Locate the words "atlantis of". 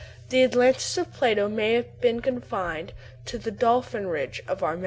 0.43-1.13